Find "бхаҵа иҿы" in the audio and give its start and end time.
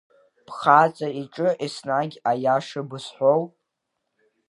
0.45-1.49